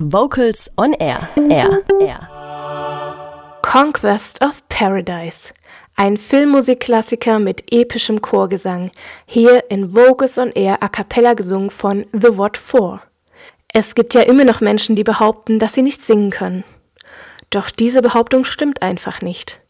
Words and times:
Vocals 0.00 0.70
on 0.76 0.94
Air. 0.94 1.28
Air. 1.50 1.82
Air. 2.00 3.58
Conquest 3.62 4.40
of 4.40 4.62
Paradise. 4.68 5.52
Ein 5.96 6.16
Filmmusikklassiker 6.16 7.40
mit 7.40 7.72
epischem 7.72 8.22
Chorgesang. 8.22 8.92
Hier 9.26 9.68
in 9.70 9.96
Vocals 9.96 10.38
on 10.38 10.52
Air 10.52 10.80
a 10.84 10.88
cappella 10.88 11.34
gesungen 11.34 11.70
von 11.70 12.06
The 12.12 12.36
What 12.38 12.56
For. 12.56 13.02
Es 13.66 13.96
gibt 13.96 14.14
ja 14.14 14.20
immer 14.20 14.44
noch 14.44 14.60
Menschen, 14.60 14.94
die 14.94 15.02
behaupten, 15.02 15.58
dass 15.58 15.72
sie 15.72 15.82
nicht 15.82 16.00
singen 16.00 16.30
können. 16.30 16.62
Doch 17.50 17.68
diese 17.68 18.00
Behauptung 18.00 18.44
stimmt 18.44 18.82
einfach 18.82 19.20
nicht. 19.20 19.60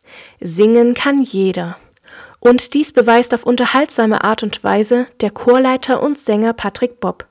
Singen 0.40 0.92
kann 0.92 1.22
jeder. 1.22 1.79
Und 2.38 2.74
dies 2.74 2.92
beweist 2.92 3.32
auf 3.32 3.45
unterhaltsame 3.45 4.22
Art 4.24 4.42
und 4.42 4.62
Weise 4.62 5.06
der 5.22 5.30
Chorleiter 5.30 6.02
und 6.02 6.18
Sänger 6.18 6.52
Patrick 6.52 7.00
Bob. 7.00 7.27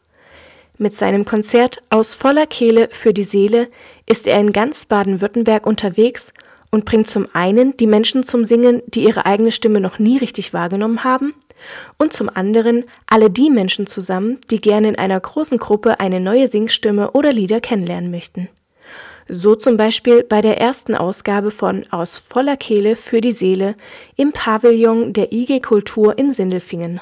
Mit 0.79 0.93
seinem 0.93 1.25
Konzert 1.25 1.81
Aus 1.89 2.13
voller 2.13 2.45
Kehle 2.45 2.89
für 2.91 3.11
die 3.11 3.23
Seele 3.23 3.67
ist 4.05 4.27
er 4.27 4.39
in 4.39 4.53
ganz 4.53 4.85
Baden-Württemberg 4.85 5.65
unterwegs 5.65 6.31
und 6.69 6.85
bringt 6.85 7.07
zum 7.07 7.27
einen 7.33 7.75
die 7.77 7.87
Menschen 7.87 8.21
zum 8.21 8.45
Singen, 8.45 8.83
die 8.85 9.03
ihre 9.03 9.25
eigene 9.25 9.51
Stimme 9.51 9.81
noch 9.81 9.97
nie 9.97 10.19
richtig 10.19 10.53
wahrgenommen 10.53 11.03
haben, 11.03 11.33
und 11.97 12.13
zum 12.13 12.29
anderen 12.29 12.85
alle 13.07 13.31
die 13.31 13.49
Menschen 13.49 13.87
zusammen, 13.87 14.39
die 14.51 14.61
gerne 14.61 14.89
in 14.89 14.95
einer 14.95 15.19
großen 15.19 15.57
Gruppe 15.57 15.99
eine 15.99 16.19
neue 16.19 16.47
Singstimme 16.47 17.09
oder 17.11 17.33
Lieder 17.33 17.59
kennenlernen 17.59 18.11
möchten. 18.11 18.47
So 19.27 19.55
zum 19.55 19.77
Beispiel 19.77 20.23
bei 20.23 20.41
der 20.41 20.61
ersten 20.61 20.93
Ausgabe 20.93 21.49
von 21.49 21.85
Aus 21.89 22.19
voller 22.19 22.55
Kehle 22.55 22.95
für 22.95 23.19
die 23.19 23.31
Seele 23.31 23.73
im 24.15 24.31
Pavillon 24.31 25.13
der 25.13 25.33
IG 25.33 25.59
Kultur 25.61 26.17
in 26.19 26.33
Sindelfingen. 26.33 27.01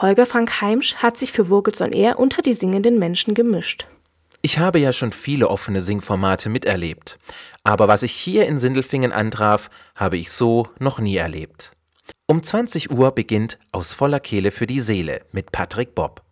Holger 0.00 0.26
Frank 0.26 0.60
Heimsch 0.60 0.94
hat 0.96 1.16
sich 1.16 1.32
für 1.32 1.46
Vogels 1.46 1.80
on 1.80 1.92
Air 1.92 2.18
unter 2.18 2.40
die 2.40 2.52
singenden 2.52 2.98
Menschen 2.98 3.34
gemischt. 3.34 3.86
Ich 4.42 4.58
habe 4.58 4.78
ja 4.78 4.92
schon 4.92 5.10
viele 5.10 5.48
offene 5.48 5.80
Singformate 5.80 6.48
miterlebt, 6.48 7.18
aber 7.64 7.88
was 7.88 8.04
ich 8.04 8.12
hier 8.12 8.46
in 8.46 8.60
Sindelfingen 8.60 9.10
antraf, 9.10 9.68
habe 9.96 10.16
ich 10.16 10.30
so 10.30 10.68
noch 10.78 11.00
nie 11.00 11.16
erlebt. 11.16 11.72
Um 12.26 12.42
20 12.42 12.92
Uhr 12.92 13.10
beginnt 13.10 13.58
Aus 13.72 13.94
voller 13.94 14.20
Kehle 14.20 14.52
für 14.52 14.68
die 14.68 14.80
Seele 14.80 15.22
mit 15.32 15.50
Patrick 15.50 15.96
Bob. 15.96 16.22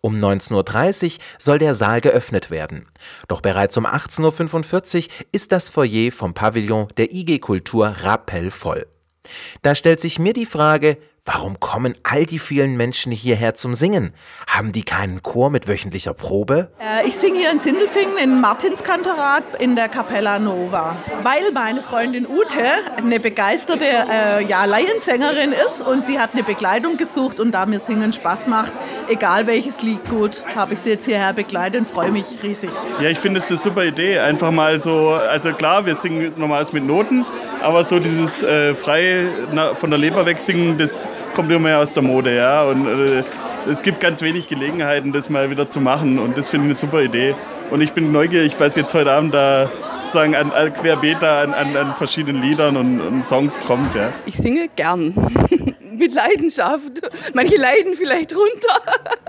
Um 0.00 0.16
19.30 0.16 1.04
Uhr 1.16 1.22
soll 1.38 1.58
der 1.58 1.74
Saal 1.74 2.00
geöffnet 2.00 2.50
werden. 2.50 2.86
Doch 3.28 3.40
bereits 3.40 3.76
um 3.76 3.86
18.45 3.86 5.06
Uhr 5.06 5.26
ist 5.32 5.52
das 5.52 5.68
Foyer 5.68 6.12
vom 6.12 6.34
Pavillon 6.34 6.88
der 6.96 7.12
IG 7.12 7.40
Kultur 7.40 7.88
rappellvoll. 7.88 8.86
Da 9.62 9.74
stellt 9.74 10.00
sich 10.00 10.18
mir 10.18 10.32
die 10.32 10.46
Frage, 10.46 10.98
Warum 11.24 11.60
kommen 11.60 11.94
all 12.02 12.26
die 12.26 12.40
vielen 12.40 12.76
Menschen 12.76 13.12
hierher 13.12 13.54
zum 13.54 13.74
Singen? 13.74 14.12
Haben 14.48 14.72
die 14.72 14.82
keinen 14.82 15.22
Chor 15.22 15.50
mit 15.50 15.68
wöchentlicher 15.68 16.14
Probe? 16.14 16.72
Äh, 16.80 17.06
ich 17.06 17.14
singe 17.14 17.38
hier 17.38 17.52
in 17.52 17.60
Sindelfingen 17.60 18.18
in 18.18 18.40
Martinskantorat 18.40 19.44
in 19.60 19.76
der 19.76 19.88
Capella 19.88 20.40
Nova, 20.40 20.96
weil 21.22 21.52
meine 21.52 21.80
Freundin 21.80 22.26
Ute 22.26 22.64
eine 22.96 23.20
begeisterte 23.20 23.84
äh, 23.84 24.44
ja, 24.44 24.64
Laiensängerin 24.64 25.52
ist 25.52 25.80
und 25.80 26.04
sie 26.04 26.18
hat 26.18 26.32
eine 26.32 26.42
Begleitung 26.42 26.96
gesucht 26.96 27.38
und 27.38 27.52
da 27.52 27.66
mir 27.66 27.78
Singen 27.78 28.12
Spaß 28.12 28.48
macht, 28.48 28.72
egal 29.08 29.46
welches 29.46 29.80
Lied 29.80 30.04
gut, 30.08 30.42
habe 30.56 30.74
ich 30.74 30.80
sie 30.80 30.90
jetzt 30.90 31.04
hierher 31.04 31.32
begleitet 31.34 31.82
und 31.82 31.86
freue 31.86 32.10
mich 32.10 32.42
riesig. 32.42 32.70
Ja, 33.00 33.08
ich 33.08 33.18
finde 33.20 33.38
es 33.38 33.48
eine 33.48 33.58
super 33.58 33.84
Idee. 33.84 34.18
Einfach 34.18 34.50
mal 34.50 34.80
so, 34.80 35.10
also 35.10 35.52
klar, 35.52 35.86
wir 35.86 35.94
singen 35.94 36.34
normals 36.36 36.72
mit 36.72 36.84
Noten, 36.84 37.24
aber 37.62 37.84
so 37.84 37.98
dieses 37.98 38.42
äh, 38.42 38.74
frei 38.74 39.26
von 39.78 39.90
der 39.90 39.98
Leber 39.98 40.26
wegsingen, 40.26 40.78
das 40.78 41.06
kommt 41.34 41.50
immer 41.50 41.60
mehr 41.60 41.78
aus 41.78 41.92
der 41.92 42.02
Mode, 42.02 42.36
ja. 42.36 42.64
Und 42.64 42.86
äh, 42.86 43.22
es 43.70 43.82
gibt 43.82 44.00
ganz 44.00 44.22
wenig 44.22 44.48
Gelegenheiten, 44.48 45.12
das 45.12 45.30
mal 45.30 45.50
wieder 45.50 45.68
zu 45.68 45.80
machen. 45.80 46.18
Und 46.18 46.36
das 46.36 46.48
finde 46.48 46.66
ich 46.66 46.70
eine 46.70 46.74
super 46.74 47.02
Idee. 47.02 47.34
Und 47.70 47.80
ich 47.80 47.92
bin 47.92 48.12
neugierig, 48.12 48.54
was 48.58 48.74
jetzt 48.74 48.92
heute 48.92 49.12
Abend 49.12 49.34
da 49.34 49.70
sozusagen 49.98 50.34
an, 50.34 50.50
an 50.50 50.74
querbeet 50.74 51.22
an, 51.22 51.54
an, 51.54 51.76
an, 51.76 51.94
verschiedenen 51.94 52.42
Liedern 52.42 52.76
und, 52.76 53.00
und, 53.00 53.26
Songs 53.26 53.62
kommt. 53.66 53.94
Ja. 53.94 54.12
Ich 54.26 54.36
singe 54.36 54.68
gern. 54.76 55.14
Mit 55.92 56.14
Leidenschaft. 56.14 57.00
Manche 57.34 57.56
leiden 57.56 57.94
vielleicht 57.94 58.34
runter. 58.34 58.80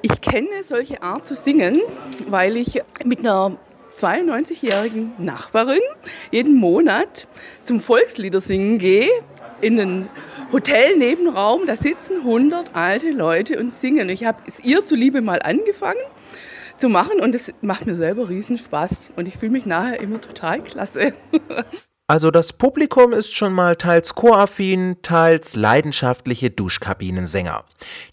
Ich 0.00 0.20
kenne 0.20 0.62
solche 0.62 1.02
Art 1.02 1.26
zu 1.26 1.34
singen, 1.34 1.80
weil 2.28 2.56
ich 2.56 2.80
mit 3.04 3.18
einer 3.18 3.56
92-jährigen 3.98 5.12
Nachbarin 5.18 5.80
jeden 6.30 6.54
Monat 6.54 7.26
zum 7.64 7.80
Volksliedersingen 7.80 8.78
gehe 8.78 9.08
in 9.60 9.80
einen 9.80 10.08
Hotelnebenraum, 10.52 11.66
da 11.66 11.76
sitzen 11.76 12.18
100 12.18 12.74
alte 12.74 13.10
Leute 13.10 13.58
und 13.58 13.74
singen. 13.74 14.08
Ich 14.08 14.24
habe 14.24 14.38
es 14.46 14.60
ihr 14.60 14.84
zuliebe 14.84 15.20
mal 15.20 15.42
angefangen 15.42 16.00
zu 16.78 16.88
machen 16.88 17.20
und 17.20 17.34
es 17.34 17.52
macht 17.60 17.86
mir 17.86 17.96
selber 17.96 18.28
Riesenspaß 18.28 19.10
und 19.16 19.26
ich 19.28 19.36
fühle 19.36 19.52
mich 19.52 19.66
nachher 19.66 20.00
immer 20.00 20.20
total 20.20 20.62
klasse. 20.62 21.12
Also 22.10 22.30
das 22.30 22.54
Publikum 22.54 23.12
ist 23.12 23.36
schon 23.36 23.52
mal 23.52 23.76
teils 23.76 24.14
choraffin, 24.14 24.96
teils 25.02 25.56
leidenschaftliche 25.56 26.48
Duschkabinensänger. 26.48 27.64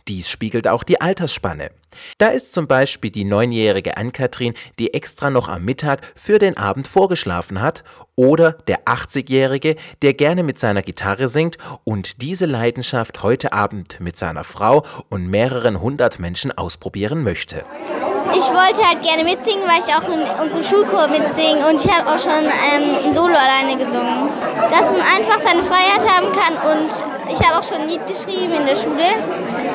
Dies 0.09 0.29
spiegelt 0.29 0.67
auch 0.67 0.83
die 0.83 0.99
Altersspanne. 0.99 1.71
Da 2.17 2.27
ist 2.27 2.51
zum 2.51 2.67
Beispiel 2.67 3.09
die 3.09 3.23
neunjährige 3.23 3.95
Ann-Kathrin, 3.95 4.53
die 4.79 4.93
extra 4.93 5.29
noch 5.29 5.47
am 5.47 5.63
Mittag 5.63 6.01
für 6.13 6.39
den 6.39 6.57
Abend 6.57 6.89
vorgeschlafen 6.89 7.61
hat, 7.61 7.85
oder 8.17 8.51
der 8.67 8.83
80-Jährige, 8.83 9.77
der 10.01 10.13
gerne 10.13 10.43
mit 10.43 10.59
seiner 10.59 10.81
Gitarre 10.81 11.29
singt 11.29 11.57
und 11.85 12.21
diese 12.21 12.47
Leidenschaft 12.47 13.23
heute 13.23 13.53
Abend 13.53 14.01
mit 14.01 14.17
seiner 14.17 14.43
Frau 14.43 14.85
und 15.07 15.27
mehreren 15.27 15.79
hundert 15.79 16.19
Menschen 16.19 16.51
ausprobieren 16.51 17.23
möchte. 17.23 17.63
Ich 18.37 18.47
wollte 18.49 18.83
halt 18.83 19.01
gerne 19.01 19.23
mitsingen, 19.23 19.63
weil 19.63 19.79
ich 19.79 19.93
auch 19.95 20.03
in 20.11 20.19
unserem 20.41 20.63
Schulchor 20.63 21.07
mitsinge 21.07 21.65
und 21.69 21.79
ich 21.79 21.89
habe 21.89 22.09
auch 22.09 22.19
schon 22.19 22.43
ähm, 22.43 23.13
Solo 23.13 23.33
alleine 23.33 23.77
gesungen. 23.77 24.29
Dass 24.69 24.91
man 24.91 24.99
einfach 24.99 25.39
seine 25.39 25.63
Freiheit 25.63 26.05
haben 26.05 26.31
kann 26.33 26.55
und 26.71 26.91
ich 27.31 27.39
habe 27.39 27.59
auch 27.59 27.63
schon 27.63 27.81
ein 27.81 27.89
Lied 27.89 28.05
geschrieben 28.07 28.53
in 28.53 28.65
der 28.65 28.75
Schule, 28.75 29.07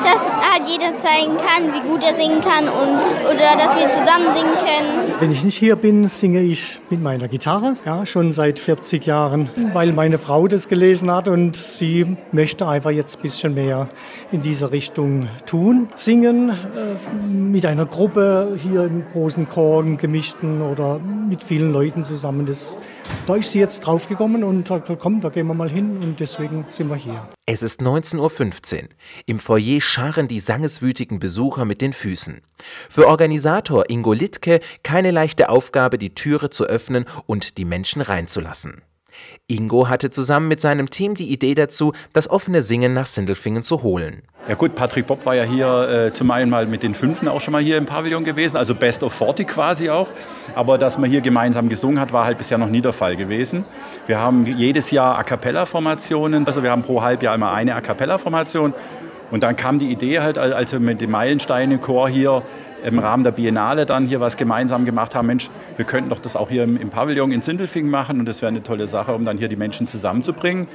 dass 0.03 0.25
halt 0.29 0.67
jeder 0.67 0.97
zeigen 0.97 1.37
kann, 1.37 1.73
wie 1.73 1.87
gut 1.87 2.03
er 2.03 2.15
singen 2.15 2.41
kann 2.41 2.65
und 2.69 3.01
oder 3.25 3.55
dass 3.57 3.75
wir 3.75 3.89
zusammen 3.89 4.33
singen 4.33 4.53
können. 4.55 5.13
Wenn 5.19 5.31
ich 5.31 5.43
nicht 5.43 5.57
hier 5.57 5.75
bin, 5.75 6.07
singe 6.07 6.41
ich 6.41 6.79
mit 6.89 7.01
meiner 7.01 7.27
Gitarre, 7.27 7.75
ja, 7.85 8.05
schon 8.05 8.31
seit 8.31 8.59
40 8.59 9.05
Jahren, 9.05 9.49
weil 9.73 9.91
meine 9.91 10.17
Frau 10.17 10.47
das 10.47 10.67
gelesen 10.67 11.11
hat 11.11 11.27
und 11.27 11.55
sie 11.55 12.17
möchte 12.31 12.67
einfach 12.67 12.91
jetzt 12.91 13.17
ein 13.17 13.21
bisschen 13.21 13.53
mehr 13.53 13.89
in 14.31 14.41
diese 14.41 14.71
Richtung 14.71 15.27
tun. 15.45 15.89
Singen 15.95 16.49
äh, 16.49 17.15
mit 17.27 17.65
einer 17.65 17.85
Gruppe 17.85 18.50
hier 18.55 18.83
im 18.85 19.07
großen 19.11 19.47
Chor, 19.47 19.83
im 19.83 19.97
gemischten 19.97 20.61
oder 20.61 20.99
mit 20.99 21.43
vielen 21.43 21.71
Leuten 21.71 22.03
zusammen. 22.03 22.45
Das, 22.45 22.75
da 23.27 23.35
ist 23.35 23.51
sie 23.51 23.59
jetzt 23.59 23.81
draufgekommen 23.81 24.43
und 24.43 24.67
sagt, 24.67 24.91
komm, 24.99 25.21
da 25.21 25.29
gehen 25.29 25.47
wir 25.47 25.53
mal 25.53 25.69
hin 25.69 25.97
und 26.01 26.19
deswegen 26.19 26.65
sind 26.71 26.89
wir 26.89 26.95
hier. 26.95 27.27
Es 27.45 27.63
ist 27.63 27.81
19.15 27.81 28.83
Uhr. 28.83 28.89
Im 29.25 29.39
Foyer 29.39 29.81
scharren 29.81 30.27
die 30.27 30.39
sangeswütigen 30.39 31.19
Besucher 31.19 31.65
mit 31.65 31.81
den 31.81 31.93
Füßen. 31.93 32.41
Für 32.89 33.07
Organisator 33.07 33.89
Ingo 33.89 34.13
Littke 34.13 34.59
keine 34.83 35.11
leichte 35.11 35.49
Aufgabe, 35.49 35.97
die 35.97 36.13
Türe 36.13 36.49
zu 36.49 36.65
öffnen 36.65 37.05
und 37.25 37.57
die 37.57 37.65
Menschen 37.65 38.01
reinzulassen. 38.01 38.81
Ingo 39.47 39.89
hatte 39.89 40.09
zusammen 40.09 40.47
mit 40.47 40.61
seinem 40.61 40.89
Team 40.89 41.15
die 41.15 41.31
Idee 41.31 41.55
dazu, 41.55 41.93
das 42.13 42.29
offene 42.29 42.61
Singen 42.61 42.93
nach 42.93 43.05
Sindelfingen 43.05 43.63
zu 43.63 43.83
holen. 43.83 44.23
Ja 44.47 44.55
gut, 44.55 44.73
Patrick 44.73 45.05
Bob 45.05 45.25
war 45.25 45.35
ja 45.35 45.43
hier 45.43 46.07
äh, 46.07 46.13
zum 46.13 46.31
einen 46.31 46.49
mal 46.49 46.65
mit 46.65 46.81
den 46.81 46.95
Fünften 46.95 47.27
auch 47.27 47.41
schon 47.41 47.51
mal 47.51 47.61
hier 47.61 47.77
im 47.77 47.85
Pavillon 47.85 48.23
gewesen, 48.23 48.57
also 48.57 48.73
Best 48.73 49.03
of 49.03 49.13
40 49.13 49.47
quasi 49.47 49.89
auch. 49.89 50.07
Aber 50.55 50.79
dass 50.79 50.97
man 50.97 51.09
hier 51.09 51.21
gemeinsam 51.21 51.69
gesungen 51.69 51.99
hat, 51.99 52.11
war 52.11 52.25
halt 52.25 52.39
bisher 52.39 52.57
noch 52.57 52.69
nie 52.69 52.81
der 52.81 52.93
Fall 52.93 53.15
gewesen. 53.15 53.65
Wir 54.07 54.19
haben 54.19 54.45
jedes 54.47 54.89
Jahr 54.89 55.17
A 55.17 55.23
Cappella-Formationen, 55.23 56.47
also 56.47 56.63
wir 56.63 56.71
haben 56.71 56.81
pro 56.81 57.03
Halbjahr 57.03 57.35
immer 57.35 57.51
eine 57.51 57.75
A 57.75 57.81
Cappella-Formation. 57.81 58.73
Und 59.29 59.43
dann 59.43 59.55
kam 59.55 59.79
die 59.79 59.91
Idee 59.91 60.19
halt, 60.19 60.37
als 60.37 60.73
wir 60.73 60.79
mit 60.79 60.99
dem 60.99 61.11
Meilensteine-Chor 61.11 62.09
hier 62.09 62.43
im 62.83 62.99
Rahmen 62.99 63.23
der 63.23 63.31
Biennale 63.31 63.85
dann 63.85 64.07
hier 64.07 64.19
was 64.19 64.37
gemeinsam 64.37 64.85
gemacht 64.85 65.15
haben, 65.15 65.27
Mensch, 65.27 65.49
wir 65.77 65.85
könnten 65.85 66.09
doch 66.09 66.19
das 66.19 66.35
auch 66.35 66.49
hier 66.49 66.63
im, 66.63 66.77
im 66.77 66.89
Pavillon 66.89 67.31
in 67.31 67.41
Sindelfingen 67.41 67.91
machen 67.91 68.19
und 68.19 68.25
das 68.25 68.41
wäre 68.41 68.49
eine 68.49 68.63
tolle 68.63 68.87
Sache, 68.87 69.13
um 69.13 69.25
dann 69.25 69.37
hier 69.37 69.47
die 69.47 69.55
Menschen 69.55 69.87
zusammenzubringen. 69.87 70.67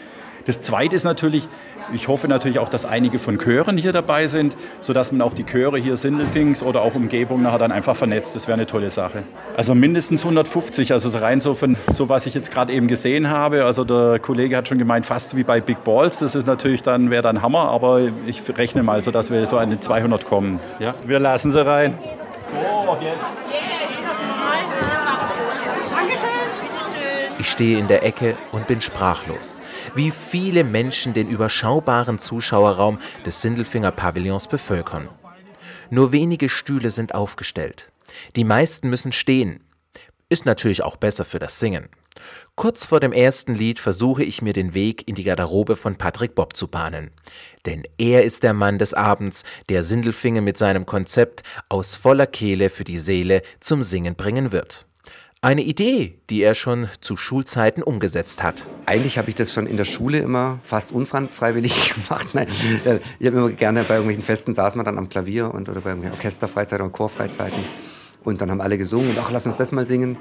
Das 0.46 0.62
Zweite 0.62 0.94
ist 0.94 1.04
natürlich, 1.04 1.48
ich 1.92 2.08
hoffe 2.08 2.28
natürlich 2.28 2.58
auch, 2.58 2.68
dass 2.68 2.84
einige 2.84 3.18
von 3.18 3.38
Chören 3.38 3.76
hier 3.76 3.92
dabei 3.92 4.26
sind, 4.26 4.56
sodass 4.80 5.12
man 5.12 5.22
auch 5.22 5.34
die 5.34 5.44
Chöre 5.44 5.78
hier 5.78 5.96
Sindelfings 5.96 6.62
oder 6.62 6.82
auch 6.82 6.94
Umgebung 6.94 7.42
nachher 7.42 7.58
dann 7.58 7.72
einfach 7.72 7.96
vernetzt. 7.96 8.34
Das 8.34 8.46
wäre 8.46 8.54
eine 8.54 8.66
tolle 8.66 8.90
Sache. 8.90 9.22
Also 9.56 9.74
mindestens 9.74 10.22
150, 10.22 10.92
also 10.92 11.16
rein 11.18 11.40
so 11.40 11.54
von 11.54 11.76
so, 11.94 12.08
was 12.08 12.26
ich 12.26 12.34
jetzt 12.34 12.50
gerade 12.50 12.72
eben 12.72 12.88
gesehen 12.88 13.30
habe. 13.30 13.64
Also 13.64 13.84
der 13.84 14.18
Kollege 14.18 14.56
hat 14.56 14.68
schon 14.68 14.78
gemeint, 14.78 15.06
fast 15.06 15.36
wie 15.36 15.44
bei 15.44 15.60
Big 15.60 15.84
Balls. 15.84 16.18
Das 16.18 16.34
ist 16.34 16.46
natürlich 16.46 16.82
dann, 16.82 17.10
wäre 17.10 17.22
dann 17.22 17.42
Hammer, 17.42 17.70
aber 17.70 18.00
ich 18.26 18.42
rechne 18.56 18.82
mal 18.82 19.02
so, 19.02 19.10
dass 19.10 19.30
wir 19.30 19.46
so 19.46 19.58
an 19.58 19.70
die 19.70 19.80
200 19.80 20.24
kommen. 20.24 20.60
Ja? 20.78 20.94
Wir 21.06 21.20
lassen 21.20 21.50
sie 21.52 21.64
rein. 21.64 21.98
Oh, 22.54 22.96
jetzt. 23.00 23.16
Ich 23.50 23.66
stehe 27.56 27.78
in 27.78 27.88
der 27.88 28.04
Ecke 28.04 28.36
und 28.52 28.66
bin 28.66 28.82
sprachlos, 28.82 29.62
wie 29.94 30.10
viele 30.10 30.62
Menschen 30.62 31.14
den 31.14 31.26
überschaubaren 31.26 32.18
Zuschauerraum 32.18 32.98
des 33.24 33.40
Sindelfinger 33.40 33.92
Pavillons 33.92 34.46
bevölkern. 34.46 35.08
Nur 35.88 36.12
wenige 36.12 36.50
Stühle 36.50 36.90
sind 36.90 37.14
aufgestellt. 37.14 37.90
Die 38.36 38.44
meisten 38.44 38.90
müssen 38.90 39.10
stehen. 39.10 39.64
Ist 40.28 40.44
natürlich 40.44 40.82
auch 40.82 40.96
besser 40.96 41.24
für 41.24 41.38
das 41.38 41.58
Singen. 41.58 41.88
Kurz 42.56 42.84
vor 42.84 43.00
dem 43.00 43.14
ersten 43.14 43.54
Lied 43.54 43.78
versuche 43.78 44.22
ich 44.22 44.42
mir 44.42 44.52
den 44.52 44.74
Weg 44.74 45.08
in 45.08 45.14
die 45.14 45.24
Garderobe 45.24 45.76
von 45.76 45.96
Patrick 45.96 46.34
Bob 46.34 46.56
zu 46.56 46.68
bahnen. 46.68 47.10
Denn 47.64 47.84
er 47.96 48.24
ist 48.24 48.42
der 48.42 48.52
Mann 48.52 48.76
des 48.76 48.92
Abends, 48.92 49.44
der 49.70 49.82
Sindelfingen 49.82 50.44
mit 50.44 50.58
seinem 50.58 50.84
Konzept 50.84 51.42
aus 51.70 51.96
voller 51.96 52.26
Kehle 52.26 52.68
für 52.68 52.84
die 52.84 52.98
Seele 52.98 53.40
zum 53.60 53.82
Singen 53.82 54.14
bringen 54.14 54.52
wird. 54.52 54.86
Eine 55.42 55.62
Idee, 55.62 56.18
die 56.30 56.42
er 56.42 56.54
schon 56.54 56.88
zu 57.00 57.16
Schulzeiten 57.16 57.82
umgesetzt 57.82 58.42
hat. 58.42 58.66
Eigentlich 58.86 59.18
habe 59.18 59.28
ich 59.28 59.34
das 59.34 59.52
schon 59.52 59.66
in 59.66 59.76
der 59.76 59.84
Schule 59.84 60.18
immer 60.18 60.58
fast 60.62 60.92
unfreiwillig 60.92 61.94
gemacht. 62.08 62.28
Nein, 62.32 62.48
äh, 62.84 63.00
ich 63.18 63.26
habe 63.26 63.36
immer 63.36 63.50
gerne 63.50 63.84
bei 63.84 63.94
irgendwelchen 63.94 64.22
Festen 64.22 64.54
saß 64.54 64.76
man 64.76 64.86
dann 64.86 64.96
am 64.96 65.08
Klavier 65.10 65.52
und 65.52 65.68
oder 65.68 65.82
bei 65.82 65.90
irgendwelchen 65.90 66.16
Orchesterfreizeiten 66.16 66.86
oder 66.86 66.92
Chorfreizeiten 66.92 67.64
und 68.24 68.40
dann 68.40 68.50
haben 68.50 68.60
alle 68.60 68.78
gesungen 68.78 69.10
und 69.10 69.18
ach, 69.18 69.30
lass 69.30 69.46
uns 69.46 69.56
das 69.56 69.72
mal 69.72 69.86
singen. 69.86 70.16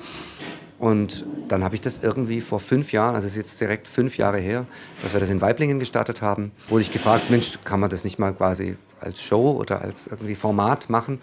Und 0.77 1.25
dann 1.47 1.63
habe 1.63 1.75
ich 1.75 1.81
das 1.81 1.99
irgendwie 2.03 2.41
vor 2.41 2.59
fünf 2.59 2.91
Jahren, 2.91 3.15
also 3.15 3.25
es 3.27 3.37
ist 3.37 3.37
jetzt 3.37 3.61
direkt 3.61 3.87
fünf 3.87 4.17
Jahre 4.17 4.39
her, 4.39 4.65
dass 5.01 5.13
wir 5.13 5.21
das 5.21 5.29
in 5.29 5.39
Weiblingen 5.39 5.79
gestartet 5.79 6.21
haben, 6.21 6.51
wurde 6.67 6.81
ich 6.81 6.91
gefragt, 6.91 7.29
Mensch, 7.29 7.57
kann 7.63 7.79
man 7.79 7.89
das 7.89 8.03
nicht 8.03 8.19
mal 8.19 8.33
quasi 8.33 8.75
als 8.99 9.21
Show 9.21 9.51
oder 9.51 9.81
als 9.81 10.07
irgendwie 10.07 10.35
Format 10.35 10.89
machen? 10.89 11.21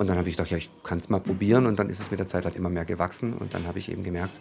Und 0.00 0.06
dann 0.06 0.16
habe 0.16 0.30
ich 0.30 0.36
gedacht, 0.36 0.50
ja, 0.50 0.56
ich 0.56 0.70
kann 0.82 0.96
es 0.96 1.10
mal 1.10 1.20
probieren. 1.20 1.66
Und 1.66 1.78
dann 1.78 1.90
ist 1.90 2.00
es 2.00 2.10
mit 2.10 2.18
der 2.18 2.26
Zeit 2.26 2.46
halt 2.46 2.56
immer 2.56 2.70
mehr 2.70 2.86
gewachsen. 2.86 3.34
Und 3.34 3.52
dann 3.52 3.66
habe 3.66 3.78
ich 3.78 3.92
eben 3.92 4.02
gemerkt, 4.02 4.40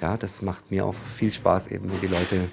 ja, 0.00 0.16
das 0.16 0.40
macht 0.40 0.70
mir 0.70 0.86
auch 0.86 0.94
viel 0.94 1.30
Spaß, 1.30 1.66
eben 1.66 1.92
wenn 1.92 2.00
die 2.00 2.06
Leute 2.06 2.48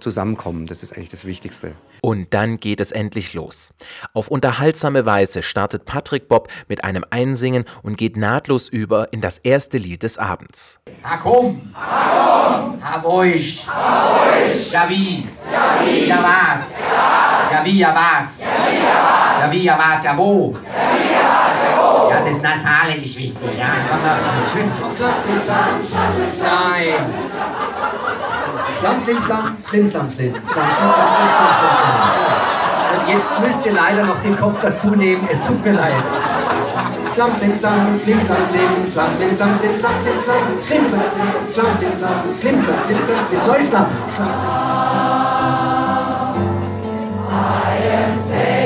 zusammenkommen. 0.00 0.66
Das 0.66 0.82
ist 0.82 0.96
eigentlich 0.96 1.10
das 1.10 1.24
Wichtigste. 1.24 1.76
Und 2.00 2.34
dann 2.34 2.56
geht 2.56 2.80
es 2.80 2.90
endlich 2.90 3.34
los. 3.34 3.72
Auf 4.14 4.26
unterhaltsame 4.26 5.06
Weise 5.06 5.44
startet 5.44 5.84
Patrick 5.84 6.26
Bob 6.26 6.48
mit 6.66 6.82
einem 6.82 7.04
Einsingen 7.10 7.66
und 7.84 7.98
geht 7.98 8.16
nahtlos 8.16 8.68
über 8.68 9.12
in 9.12 9.20
das 9.20 9.38
erste 9.38 9.78
Lied 9.78 10.02
des 10.02 10.18
Abends. 10.18 10.80
Ha 11.04 11.18
komm! 11.18 11.72
Ha 11.72 12.64
komm! 12.64 12.84
Ha 12.84 12.98
ruhig! 12.98 13.64
Ha 13.68 14.16
ruhig! 14.16 14.72
Ja 14.72 14.90
wie? 14.90 15.24
Ja 15.52 15.80
wie? 15.86 16.08
Ja 16.08 16.20
was? 16.20 16.72
Ja 17.52 17.64
wie? 17.64 17.78
Ja 22.12 22.20
das 22.20 22.42
Nasale 22.42 22.94
ist 22.96 23.16
wichtig, 23.16 23.58
ja. 23.58 23.64
Komm 23.90 24.02
mal. 24.02 24.18
Nein. 26.42 27.06
Schlamm, 28.78 29.00
schlimm, 29.00 29.20
schlamm, 29.22 29.56
schlimm, 29.66 29.88
schlamm, 29.88 30.10
schlimm. 30.10 30.34
Schlamm, 30.34 30.68
schlimm, 30.76 30.90
schlamm, 30.92 31.14
schlimm, 31.16 31.40
schlamm, 31.48 31.70
schlimm. 31.72 32.52
Und 32.92 33.08
jetzt 33.08 33.40
müsst 33.40 33.64
ihr 33.66 33.72
leider 33.72 34.04
noch 34.04 34.20
den 34.22 34.38
Kopf 34.38 34.60
dazu 34.60 34.88
nehmen. 34.88 35.26
Es 35.32 35.38
tut 35.46 35.64
mir 35.64 35.72
leid. 35.72 36.04
Schlamm, 37.14 37.34
schlimm, 37.36 37.54
schlamm, 37.54 37.94
schlimm, 37.98 38.20
schlamm, 38.20 38.44
schlimm. 38.50 38.86
Schlamm, 38.92 39.10
schlimm, 39.16 39.36
schlamm, 39.36 39.58
schlimm, 39.58 39.76
schlamm, 39.78 39.96
schlimm, 40.02 40.20
schlamm. 40.22 40.60
Schlimm, 40.60 40.84
schlamm, 40.88 41.04
schlimm, 41.14 41.32
schlamm, 41.52 41.72
schlimm, 41.78 41.96
schlamm. 41.96 42.18
Schlimm, 42.38 42.58
schlamm, 42.60 42.80
schlimm, 42.84 43.04
schlamm, 43.06 43.24
schlimm. 43.28 43.46
Neu, 43.46 43.60
schlamm. 43.66 43.86
Schlamm, 44.14 44.32
schlimm. 44.32 44.52
I 47.34 47.88
am 48.04 48.12
sailing. 48.28 48.61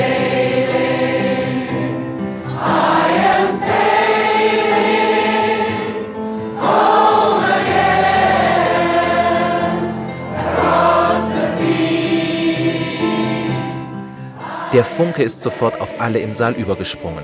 Der 14.77 14.85
Funke 14.85 15.23
ist 15.23 15.41
sofort 15.41 15.81
auf 15.81 15.89
alle 15.99 16.19
im 16.19 16.33
Saal 16.33 16.53
übergesprungen. 16.53 17.23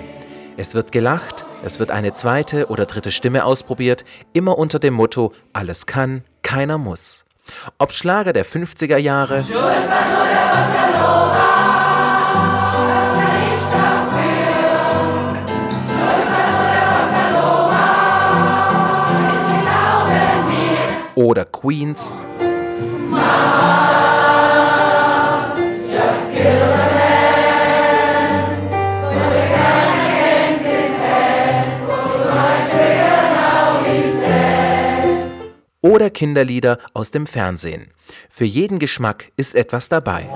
Es 0.58 0.74
wird 0.74 0.92
gelacht, 0.92 1.46
es 1.64 1.78
wird 1.78 1.92
eine 1.92 2.14
zweite 2.14 2.66
oder 2.70 2.88
dritte 2.88 3.12
Stimme 3.12 3.46
ausprobiert, 3.46 4.06
immer 4.34 4.58
unter 4.58 4.80
dem 4.80 4.96
Motto 4.96 5.34
Alles 5.54 5.86
kann, 5.86 6.24
keiner 6.42 6.80
muss. 6.80 7.26
Ob 7.78 7.92
Schlager 7.92 8.34
der 8.34 8.44
50er 8.44 8.98
Jahre 8.98 9.46
oder 21.14 21.46
Queens 21.46 22.26
oder 35.94 36.10
Kinderlieder 36.10 36.80
aus 36.96 37.12
dem 37.12 37.28
Fernsehen. 37.28 37.92
Für 38.28 38.46
jeden 38.46 38.80
Geschmack 38.80 39.32
ist 39.38 39.54
etwas 39.54 39.90
dabei. 39.90 40.28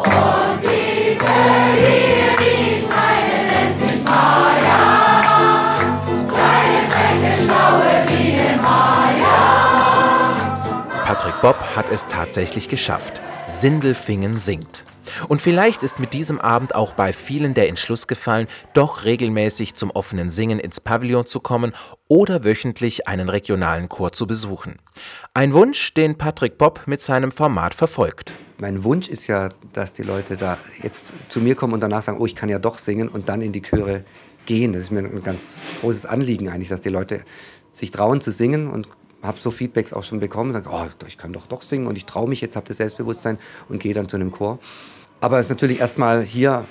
Patrick 11.06 11.42
Bob 11.42 11.56
hat 11.76 11.90
es 11.90 12.06
tatsächlich 12.06 12.70
geschafft. 12.70 13.24
Sindelfingen 13.48 14.38
singt. 14.38 14.86
Und 15.28 15.42
vielleicht 15.42 15.84
ist 15.84 16.00
mit 16.00 16.14
diesem 16.14 16.40
Abend 16.40 16.76
auch 16.76 16.94
bei 16.94 17.14
vielen 17.14 17.54
der 17.54 17.70
Entschluss 17.70 18.08
gefallen, 18.08 18.48
doch 18.74 19.06
regelmäßig 19.06 19.76
zum 19.76 19.92
offenen 19.92 20.30
Singen 20.30 20.60
ins 20.60 20.80
Pavillon 20.80 21.26
zu 21.26 21.40
kommen 21.40 21.74
oder 22.08 22.44
wöchentlich 22.44 23.08
einen 23.08 23.30
regionalen 23.30 23.90
Chor 23.90 24.12
zu 24.12 24.28
besuchen. 24.28 24.78
Ein 25.34 25.54
Wunsch, 25.54 25.94
den 25.94 26.18
Patrick 26.18 26.58
Bob 26.58 26.82
mit 26.86 27.02
seinem 27.02 27.32
Format 27.32 27.74
verfolgt. 27.74 28.38
Mein 28.60 28.84
Wunsch 28.84 29.08
ist 29.08 29.28
ja, 29.28 29.50
dass 29.74 29.94
die 29.94 30.04
Leute 30.04 30.36
da 30.36 30.58
jetzt 30.82 31.14
zu 31.30 31.40
mir 31.40 31.56
kommen 31.56 31.74
und 31.74 31.82
danach 31.82 32.02
sagen, 32.02 32.20
oh, 32.20 32.26
ich 32.26 32.36
kann 32.36 32.50
ja 32.50 32.58
doch 32.58 32.80
singen 32.80 33.08
und 33.08 33.30
dann 33.30 33.42
in 33.42 33.52
die 33.52 33.62
Chöre 33.62 34.04
gehen. 34.48 34.74
Das 34.74 34.84
ist 34.84 34.92
mir 34.92 35.00
ein 35.00 35.22
ganz 35.22 35.58
großes 35.82 36.08
Anliegen 36.08 36.50
eigentlich, 36.50 36.70
dass 36.70 36.82
die 36.82 36.90
Leute 36.90 37.22
sich 37.72 37.92
trauen 37.92 38.22
zu 38.22 38.32
singen 38.32 38.68
und 38.72 38.90
habe 39.22 39.40
so 39.40 39.52
Feedbacks 39.52 39.94
auch 39.94 40.04
schon 40.04 40.20
bekommen, 40.20 40.54
sagen, 40.54 40.70
oh, 40.72 40.86
ich 41.08 41.18
kann 41.18 41.34
doch 41.34 41.48
doch 41.48 41.62
singen 41.62 41.88
und 41.88 41.98
ich 41.98 42.06
traue 42.06 42.30
mich 42.30 42.42
jetzt, 42.42 42.56
habe 42.56 42.68
das 42.68 42.78
Selbstbewusstsein 42.78 43.40
und 43.70 43.80
gehe 43.80 43.94
dann 43.94 44.10
zu 44.10 44.16
einem 44.16 44.32
Chor. 44.32 44.60
Aber 45.20 45.40
es 45.40 45.48
ist 45.48 45.50
natürlich 45.50 45.80
erstmal 45.80 46.24
hier 46.24 46.66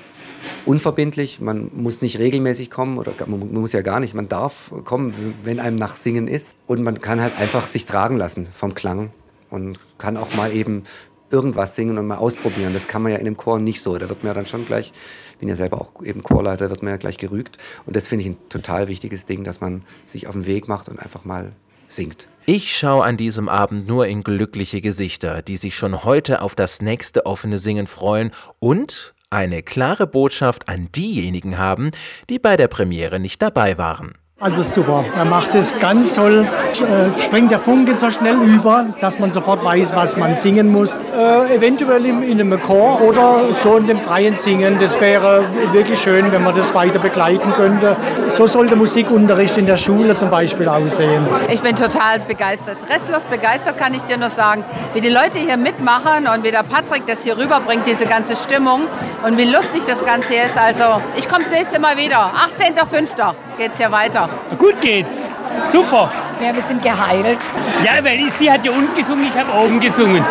unverbindlich, 0.65 1.41
man 1.41 1.71
muss 1.75 2.03
nicht 2.03 2.19
regelmäßig 2.19 2.71
kommen 2.71 2.99
oder 2.99 3.13
man 3.27 3.53
muss 3.53 3.73
ja 3.73 3.83
gar 3.83 4.01
nicht, 4.01 4.15
man 4.15 4.29
darf 4.29 4.73
kommen, 4.85 5.35
wenn 5.43 5.59
einem 5.59 5.77
nach 5.77 5.97
Singen 5.97 6.29
ist 6.29 6.55
und 6.67 6.83
man 6.83 7.01
kann 7.01 7.21
halt 7.21 7.37
einfach 7.39 7.67
sich 7.67 7.87
tragen 7.87 8.17
lassen 8.17 8.49
vom 8.53 8.75
Klang 8.75 9.11
und 9.51 9.81
kann 9.99 10.17
auch 10.17 10.35
mal 10.35 10.53
eben 10.53 10.85
irgendwas 11.31 11.75
singen 11.75 11.99
und 11.99 12.07
mal 12.07 12.19
ausprobieren. 12.19 12.73
Das 12.73 12.87
kann 12.87 13.03
man 13.03 13.13
ja 13.13 13.19
in 13.19 13.27
einem 13.27 13.37
Chor 13.37 13.59
nicht 13.59 13.83
so. 13.83 13.99
Da 13.99 14.09
wird 14.09 14.23
man 14.23 14.29
ja 14.29 14.35
dann 14.35 14.47
schon 14.47 14.65
gleich, 14.65 14.93
ich 15.33 15.39
bin 15.39 15.49
ja 15.49 15.57
selber 15.57 15.81
auch 15.81 16.03
eben 16.05 16.23
Chorleiter, 16.23 16.71
wird 16.71 16.83
man 16.83 16.91
ja 16.91 16.97
gleich 16.97 17.19
gerügt. 17.19 17.59
Und 17.85 17.97
das 17.97 18.07
finde 18.07 18.25
ich 18.25 18.31
ein 18.31 18.49
total 18.49 18.89
wichtiges 18.89 19.27
Ding, 19.27 19.43
dass 19.43 19.61
man 19.61 19.83
sich 20.07 20.29
auf 20.29 20.35
den 20.35 20.47
Weg 20.47 20.69
macht 20.69 20.89
und 20.89 21.01
einfach 21.01 21.25
mal 21.25 21.53
singt. 21.89 22.29
Ich 22.47 22.77
schaue 22.77 23.05
an 23.05 23.17
diesem 23.17 23.49
Abend 23.49 23.89
nur 23.89 24.07
in 24.07 24.23
glückliche 24.23 24.81
Gesichter, 24.81 25.43
die 25.43 25.57
sich 25.57 25.77
schon 25.77 26.05
heute 26.05 26.43
auf 26.43 26.55
das 26.55 26.81
nächste 26.81 27.27
offene 27.27 27.59
Singen 27.59 27.89
freuen 27.89 28.31
und 28.61 29.15
eine 29.31 29.63
klare 29.63 30.07
Botschaft 30.07 30.69
an 30.69 30.89
diejenigen 30.93 31.59
haben, 31.59 31.91
die 32.31 32.39
bei 32.39 32.57
der 32.57 32.69
Premiere 32.69 33.19
nicht 33.19 33.43
dabei 33.43 33.79
waren. 33.79 34.15
Also 34.39 34.63
super, 34.63 35.03
er 35.17 35.25
macht 35.25 35.55
es 35.55 35.73
ganz 35.79 36.13
toll, 36.13 36.47
äh, 36.47 37.19
springt 37.19 37.51
der 37.51 37.59
Funke 37.59 37.97
so 37.97 38.11
schnell 38.11 38.35
über, 38.35 38.85
dass 39.01 39.19
man 39.19 39.33
sofort 39.33 39.65
weiß, 39.65 39.97
was 39.97 40.15
man 40.19 40.37
singen 40.37 40.71
muss. 40.71 40.99
Äh, 41.17 41.55
eventuell 41.55 42.05
in, 42.05 42.23
in 42.23 42.39
einem 42.39 42.61
Chor 42.61 43.01
oder 43.01 43.45
so 43.55 43.79
in 43.79 43.87
dem 43.87 44.03
freien 44.03 44.37
Singen, 44.37 44.79
das 44.79 45.01
wäre 45.01 45.43
wirklich 45.73 45.99
schön, 45.99 46.31
wenn 46.33 46.45
man 46.45 46.55
das 46.55 46.75
weiter 46.75 46.99
begleiten 46.99 47.51
könnte. 47.55 47.97
So 48.29 48.47
sollte 48.47 48.77
Musikunterricht 48.77 49.57
in 49.57 49.65
der 49.65 49.79
Schule 49.79 50.15
zum 50.17 50.29
Beispiel 50.29 50.69
aussehen. 50.69 51.27
Ich 51.51 51.63
bin 51.63 51.75
total 51.75 52.21
begeistert, 52.21 52.77
restlos 52.91 53.25
begeistert 53.25 53.79
kann 53.79 53.95
ich 53.95 54.03
dir 54.03 54.19
nur 54.19 54.29
sagen, 54.29 54.67
wie 54.93 55.01
die 55.01 55.09
Leute 55.09 55.39
hier 55.39 55.57
mitmachen 55.57 56.27
und 56.27 56.45
wie 56.45 56.51
der 56.51 56.63
Patrick 56.63 57.07
das 57.07 57.23
hier 57.23 57.39
rüberbringt, 57.39 57.87
diese 57.87 58.05
ganze 58.05 58.37
Stimmung 58.37 58.83
und 59.25 59.39
wie 59.39 59.51
lustig 59.51 59.85
das 59.87 60.05
Ganze 60.05 60.35
ist. 60.35 60.59
Also 60.59 61.01
ich 61.17 61.27
komme 61.27 61.45
das 61.45 61.53
nächste 61.53 61.81
Mal 61.81 61.97
wieder, 61.97 62.33
18.05. 62.59 63.35
geht's 63.57 63.79
hier 63.79 63.91
weiter. 63.91 64.29
Gut 64.59 64.81
geht's. 64.81 65.29
Super. 65.73 66.11
Ja, 66.41 66.55
wir 66.55 66.63
sind 66.69 66.83
geheilt. 66.83 67.39
Ja, 67.85 68.05
weil 68.05 68.31
sie 68.39 68.51
hat 68.51 68.65
ja 68.65 68.71
unten 68.73 68.95
gesungen, 68.95 69.27
ich 69.27 69.37
habe 69.37 69.51
oben 69.53 69.81
gesungen. 69.81 70.25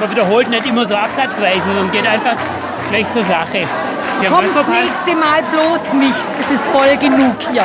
Man 0.00 0.10
wiederholt 0.10 0.48
nicht 0.48 0.66
immer 0.66 0.84
so 0.84 0.94
absatzweise, 0.94 1.62
sondern 1.64 1.90
geht 1.90 2.06
einfach 2.06 2.34
gleich 2.90 3.08
zur 3.10 3.24
Sache. 3.24 3.66
Sie 4.20 4.26
Komm 4.26 4.46
das 4.54 4.66
nächste 4.66 5.14
Mal 5.16 5.42
bloß 5.50 5.92
nicht. 5.94 6.28
Es 6.40 6.56
ist 6.56 6.66
voll 6.68 6.96
genug 6.96 7.36
hier. 7.50 7.64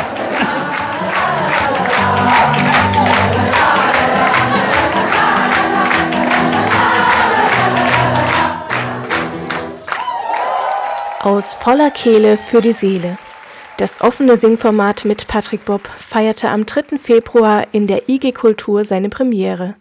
Aus 11.24 11.56
voller 11.56 11.92
Kehle 11.92 12.38
für 12.38 12.62
die 12.62 12.72
Seele. 12.72 13.18
Das 13.78 14.02
offene 14.02 14.36
Singformat 14.38 15.06
mit 15.06 15.28
Patrick 15.28 15.66
Bob 15.66 15.88
feierte 16.00 16.50
am 16.50 16.66
3. 16.66 16.98
Februar 16.98 17.68
in 17.74 17.86
der 17.86 18.10
IG 18.10 18.32
Kultur 18.32 18.84
seine 18.84 19.10
Premiere. 19.10 19.76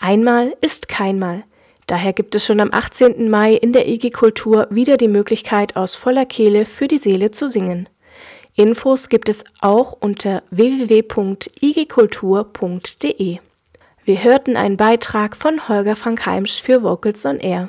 Einmal 0.00 0.56
ist 0.60 0.88
keinmal. 0.88 1.44
Daher 1.86 2.12
gibt 2.12 2.34
es 2.34 2.44
schon 2.44 2.58
am 2.58 2.70
18. 2.72 3.30
Mai 3.30 3.54
in 3.54 3.72
der 3.72 3.86
IG 3.86 4.10
Kultur 4.10 4.66
wieder 4.70 4.96
die 4.96 5.06
Möglichkeit, 5.06 5.76
aus 5.76 5.94
voller 5.94 6.26
Kehle 6.26 6.66
für 6.66 6.88
die 6.88 6.98
Seele 6.98 7.30
zu 7.30 7.48
singen. 7.48 7.88
Infos 8.56 9.08
gibt 9.08 9.28
es 9.28 9.44
auch 9.60 9.96
unter 10.00 10.42
www.igkultur.de. 10.50 13.38
Wir 14.04 14.24
hörten 14.24 14.56
einen 14.56 14.76
Beitrag 14.76 15.36
von 15.36 15.68
Holger 15.68 15.94
Frank 15.94 16.26
Heimsch 16.26 16.60
für 16.60 16.82
Vocals 16.82 17.24
on 17.24 17.38
Air. 17.38 17.68